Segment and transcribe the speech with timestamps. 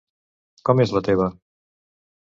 [0.69, 1.31] Com és la teva?